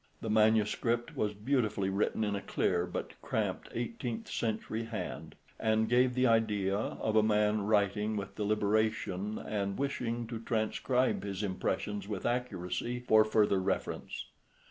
The 0.19 0.31
manuscript 0.31 1.15
was 1.15 1.35
beautifully 1.35 1.91
written 1.91 2.23
in 2.23 2.35
a 2.35 2.41
clear 2.41 2.87
but 2.87 3.11
cramped 3.21 3.69
eighteenth 3.71 4.29
century 4.31 4.85
hand, 4.85 5.35
and 5.59 5.87
gave 5.87 6.15
the 6.15 6.25
idea 6.25 6.75
of 6.75 7.15
a 7.15 7.21
man 7.21 7.67
writing 7.67 8.17
with 8.17 8.33
deliberation, 8.35 9.37
and 9.37 9.77
wishing 9.77 10.25
to 10.25 10.39
transcribe 10.39 11.23
his 11.23 11.43
impressions 11.43 12.07
with 12.07 12.25
accuracy 12.25 13.01
for 13.01 13.23
further 13.23 13.59
reference. 13.59 14.25